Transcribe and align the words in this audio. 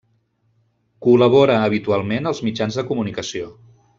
Col·labora 1.07 1.59
habitualment 1.67 2.31
als 2.31 2.43
mitjans 2.49 2.81
de 2.81 2.87
comunicació. 2.93 3.55